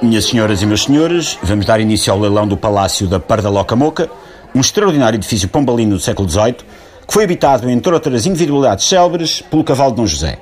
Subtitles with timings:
[0.00, 4.08] Minhas senhoras e meus senhores, vamos dar início ao leilão do Palácio da Pardaloca Moca,
[4.54, 6.54] um extraordinário edifício pombalino do século XVIII,
[7.04, 10.38] que foi habitado, entre outras individualidades célebres, pelo cavalo de Dom José.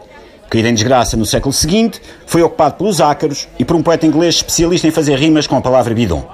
[0.50, 4.34] Caído em desgraça no século seguinte, foi ocupado pelos ácaros e por um poeta inglês
[4.34, 6.29] especialista em fazer rimas com a palavra bidon.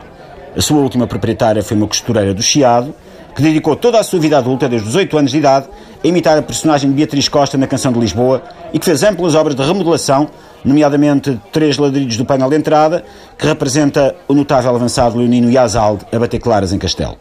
[0.57, 2.93] A sua última proprietária foi uma costureira do Chiado,
[3.37, 5.69] que dedicou toda a sua vida adulta, desde os 8 anos de idade,
[6.03, 9.35] a imitar a personagem de Beatriz Costa na Canção de Lisboa e que fez amplas
[9.35, 10.29] obras de remodelação
[10.65, 13.05] nomeadamente três ladrilhos do painel de entrada,
[13.37, 17.17] que representa o notável avançado leonino Yazalde a bater claras em Castelo.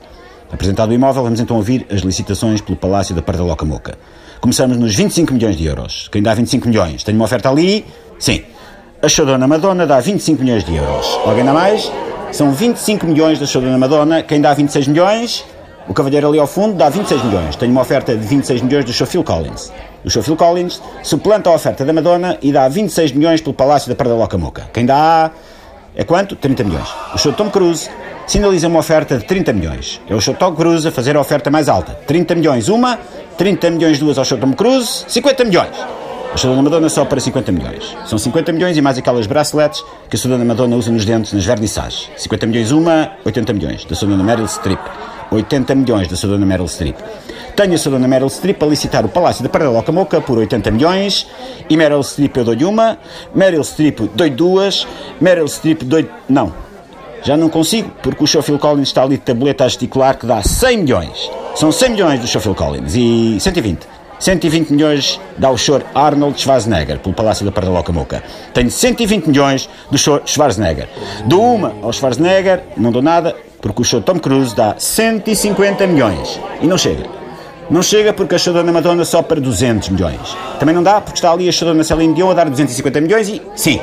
[0.52, 3.98] Apresentado o imóvel, vamos então ouvir as licitações pelo Palácio da Pardaloca Moca.
[4.42, 6.10] Começamos nos 25 milhões de euros.
[6.12, 7.04] Quem dá 25 milhões?
[7.04, 7.86] Tenho uma oferta ali?
[8.20, 8.44] Sim.
[9.02, 11.20] A Chodona Madonna dá 25 milhões de euros.
[11.26, 11.92] Alguém dá mais?
[12.32, 14.22] São 25 milhões da Chodona Madonna.
[14.24, 15.46] Quem dá 26 milhões?
[15.88, 17.56] O cavalheiro ali ao fundo dá 26 milhões.
[17.56, 19.72] Tenho uma oferta de 26 milhões do Phil Collins.
[20.06, 23.96] O Phil Collins suplanta a oferta da Madonna e dá 26 milhões pelo Palácio da
[23.96, 24.70] Parda Loca Moca.
[24.74, 25.32] Quem dá
[25.96, 26.36] é quanto?
[26.36, 26.88] 30 milhões.
[27.14, 27.90] O show Tom Cruise
[28.26, 30.02] sinaliza uma oferta de 30 milhões.
[30.10, 31.94] É o show Tom Cruise a fazer a oferta mais alta.
[32.08, 32.98] 30 milhões uma,
[33.38, 35.76] 30 milhões duas ao show Tom Cruise, 50 milhões.
[36.34, 37.98] A da Madonna só para 50 milhões.
[38.06, 41.44] São 50 milhões e mais aquelas braceletes que a da Madonna usa nos dentes, nas
[41.44, 42.10] vernissagens.
[42.16, 43.84] 50 milhões uma, 80 milhões.
[43.84, 44.80] Da da Meryl Streep.
[45.32, 46.98] 80 milhões da sua dona Meryl Streep.
[47.56, 50.72] Tenho a sua dona Meryl Streep a licitar o Palácio da Paraloca Moca por 80
[50.72, 51.28] milhões
[51.70, 52.98] e Meryl Streep eu dou-lhe uma,
[53.34, 54.86] Meryl Streep dou-lhe duas,
[55.20, 56.10] Meryl Streep dou-lhe...
[56.28, 56.54] Não,
[57.24, 60.42] já não consigo, porque o show Collins está ali de tableta a gesticular que dá
[60.42, 61.32] 100 milhões.
[61.56, 63.88] São 100 milhões do show Collins e 120.
[64.20, 68.24] 120 milhões dá o show Arnold Schwarzenegger pelo Palácio da Pardaloca Moca.
[68.54, 70.88] Tenho 120 milhões do show Schwarzenegger.
[71.26, 76.40] Dou uma ao Schwarzenegger, não dou nada, porque o show Tom Cruise dá 150 milhões.
[76.62, 77.04] E não chega.
[77.70, 80.36] Não chega porque a show da Madonna só para 200 milhões.
[80.60, 83.30] Também não dá porque está ali a show da Celine Dion a dar 250 milhões
[83.30, 83.80] e, sim,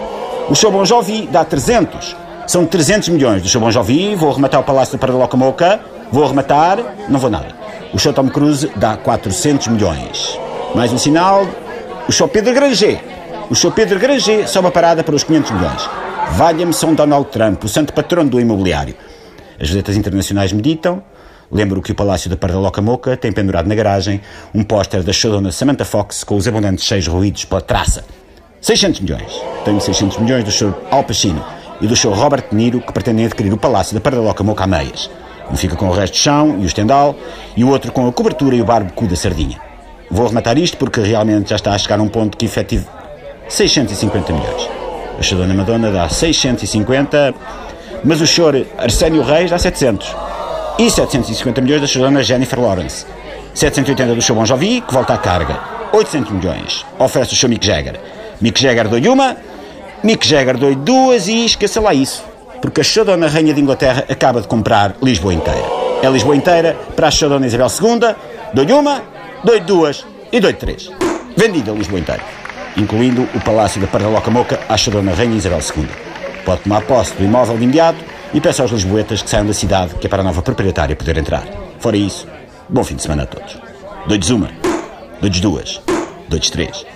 [0.50, 2.14] o show Bon Jovi dá 300.
[2.46, 5.80] São 300 milhões do show Bon Jovi, vou arrematar o Palácio da Loca Moca,
[6.10, 6.78] vou arrematar,
[7.08, 7.48] não vou nada.
[7.92, 10.38] O show Tom Cruise dá 400 milhões.
[10.74, 11.46] Mais um sinal,
[12.06, 13.00] o show Pedro Granger.
[13.48, 15.88] O show Pedro Granger só uma parada para os 500 milhões.
[16.32, 18.94] Valha-me São Donald Trump, o santo patrono do imobiliário.
[19.60, 21.02] As visitas internacionais meditam.
[21.50, 24.20] Lembro que o Palácio da Pardaloca Moca tem pendurado na garagem
[24.54, 28.04] um póster da showdona Samantha Fox com os abundantes cheios ruídos pela traça.
[28.60, 29.32] 600 milhões.
[29.64, 31.44] Tenho 600 milhões do show Al Pacino
[31.80, 34.66] e do show Robert De Niro que pretendem adquirir o Palácio da Pardaloca Moca a
[34.66, 35.10] meias.
[35.50, 37.16] Um fica com o resto de chão e o estendal
[37.56, 39.58] e o outro com a cobertura e o barbecu da sardinha.
[40.10, 42.88] Vou arrematar isto porque realmente já está a chegar a um ponto que efetivo
[43.48, 44.68] 650 milhões.
[45.18, 47.34] A Shadona Madonna dá 650
[48.04, 50.14] mas o senhor Arsénio Reis dá 700.
[50.78, 53.04] E 750 milhões da sua Jennifer Lawrence.
[53.54, 55.58] 780 do seu Bon Jovi, que volta à carga.
[55.92, 56.86] 800 milhões.
[56.98, 57.98] Oferece o seu Mick Jagger.
[58.40, 59.36] Mick Jagger dou-lhe uma,
[60.02, 62.24] Mick Jagger dou-lhe duas e esqueça lá isso.
[62.60, 65.64] Porque a Shadona Rainha de Inglaterra acaba de comprar Lisboa inteira.
[66.02, 68.14] É Lisboa inteira para a Shadona Isabel II.
[68.54, 69.02] Dou-lhe uma,
[69.42, 70.90] dou-lhe duas e dou-lhe três.
[71.36, 72.22] Vendida Lisboa inteira.
[72.76, 76.07] Incluindo o Palácio da Pardaloca Moca à Shadona Rainha Isabel II.
[76.48, 77.98] Pode tomar posse do imóvel de imediato
[78.32, 81.18] e peça aos lisboetas que saiam da cidade, que é para a nova proprietária poder
[81.18, 81.46] entrar.
[81.78, 82.26] Fora isso,
[82.66, 83.58] bom fim de semana a todos.
[84.06, 84.48] Doides uma,
[85.20, 85.78] doides duas,
[86.26, 86.86] doides três.